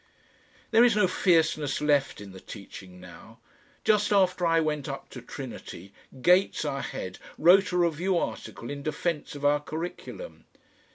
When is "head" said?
6.81-7.19